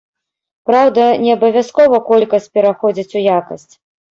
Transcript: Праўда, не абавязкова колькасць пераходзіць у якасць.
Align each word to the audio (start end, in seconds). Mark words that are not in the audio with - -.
Праўда, 0.69 1.03
не 1.25 1.35
абавязкова 1.37 1.97
колькасць 2.09 2.51
пераходзіць 2.57 3.15
у 3.23 3.25
якасць. 3.39 3.71